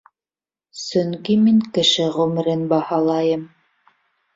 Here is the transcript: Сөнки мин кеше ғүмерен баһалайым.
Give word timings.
Сөнки 0.83 1.37
мин 1.43 1.61
кеше 1.77 2.11
ғүмерен 2.19 2.67
баһалайым. 2.77 3.51